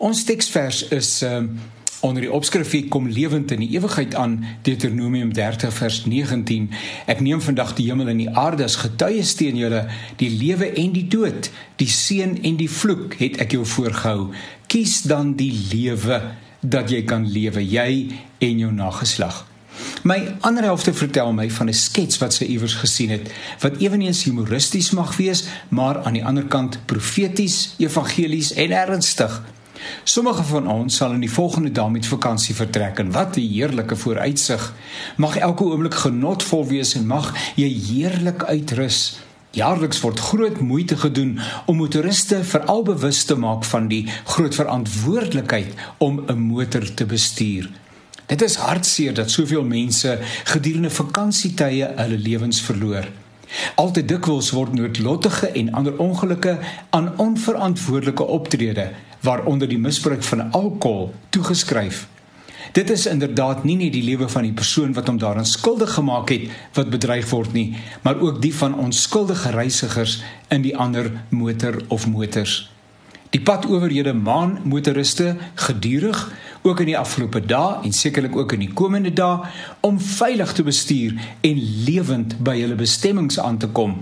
[0.00, 1.42] Ons teksvers is uh,
[2.00, 6.70] onder die opskrif kom lewend in die ewigheid aan Deuteronomium 30 vers 19.
[7.04, 9.82] Ek neem vandag die hemel en die aarde as getuies teen julle,
[10.16, 14.30] die lewe en die dood, die seën en die vloek het ek jou voorgehou.
[14.72, 16.22] Kies dan die lewe
[16.64, 18.08] dat jy kan lewe, jy
[18.40, 19.44] en jou nageslag.
[20.08, 23.28] My ander helfte vertel my van 'n skets wat sy iewers gesien het
[23.60, 29.42] wat ewenigs humoristies mag wees, maar aan die ander kant profeties, evangelies en ernstig.
[30.04, 33.96] Sommige van ons sal in die volgende dae met vakansie vertrek en wat 'n heerlike
[33.96, 34.74] vooruitsig.
[35.16, 39.20] Mag elke oomblik genotvol wees en mag jy heerlik uitrus.
[39.50, 45.74] Jaarliks word groot moeite gedoen om motoriste veral bewus te maak van die groot verantwoordelikheid
[45.98, 47.70] om 'n motor te bestuur.
[48.26, 53.08] Dit is hartseer dat soveel mense gedurende vakansietye hulle lewens verloor.
[53.74, 56.58] Altyd dikwels word noodlottige en ander ongelukke
[56.90, 62.06] aan onverantwoordelike optrede waaronder die misbruik van alkohol toegeskryf.
[62.72, 66.30] Dit is inderdaad nie net die lewe van die persoon wat hom daaraan skuldig gemaak
[66.30, 71.82] het wat bedreig word nie, maar ook die van onskuldige reisigers in die ander motor
[71.88, 72.70] of motors.
[73.30, 78.72] Die padowerhede maan motoriste gedurig ook in die afgelope dae en sekerlik ook in die
[78.72, 79.48] komende dae
[79.80, 83.96] om veilig te bestuur en lewend by hulle bestemmings aan te kom.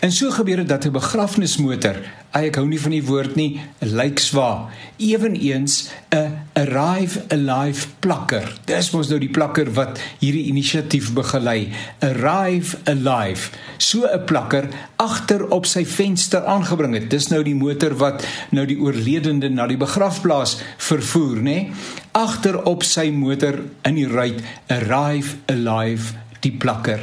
[0.00, 1.96] En so gebeur dit dat 'n begrafnismotor,
[2.30, 8.52] ek hou nie van die woord nie, lyk swaar, eweneens 'n arrive alive plakker.
[8.64, 11.72] Dis mos nou die plakker wat hierdie inisiatief begelei.
[11.98, 13.50] Arrive alive.
[13.76, 17.10] So 'n plakker agter op sy venster aangebring het.
[17.10, 21.70] Dis nou die motor wat nou die oorledende na die begrafplaas vervoer, nê?
[22.12, 27.00] Agter op sy motor in die ruit arrive alive die plakker.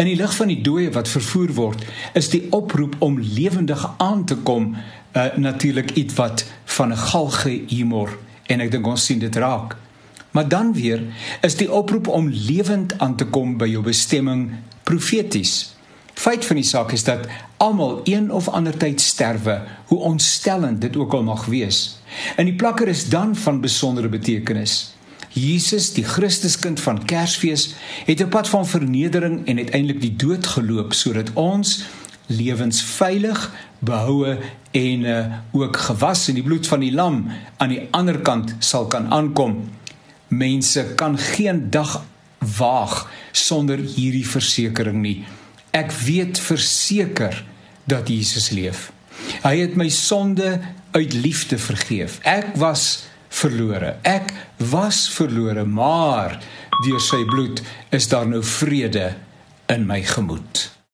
[0.00, 1.82] In die lig van die dooie wat vervoer word,
[2.16, 7.52] is die oproep om lewendig aan te kom uh, natuurlik iets wat van 'n galge
[7.68, 9.76] humor en ek dink ons sien dit raak.
[10.30, 11.02] Maar dan weer
[11.42, 14.50] is die oproep om lewend aan te kom by jou bestemming
[14.82, 15.76] profeties.
[16.14, 20.96] Feit van die saak is dat almal een of ander tyd sterwe, hoe ontstellend dit
[20.96, 21.98] ook al mag wees.
[22.36, 24.94] En die plakker is dan van besondere betekenis.
[25.32, 27.74] Jesus, die Christuskind van Kersfees,
[28.06, 31.84] het op pad van vernedering en uiteindelik die dood geloop sodat ons
[32.26, 33.38] lewens veilig
[33.78, 34.38] behoue
[34.70, 35.20] en uh,
[35.52, 37.24] ook gewas in die bloed van die lam
[37.56, 39.64] aan die ander kant sal kan aankom.
[40.28, 42.00] Mense kan geen dag
[42.58, 45.18] waag sonder hierdie versekering nie.
[45.70, 47.44] Ek weet verseker
[47.90, 48.90] dat Jesus leef.
[49.42, 50.58] Hy het my sonde
[50.90, 52.18] uit liefde vergeef.
[52.22, 53.96] Ek was verlore.
[54.02, 54.32] Ek
[54.70, 56.38] was verlore, maar
[56.84, 57.62] deur sy bloed
[57.94, 59.14] is daar nou vrede
[59.70, 60.79] in my gemoed.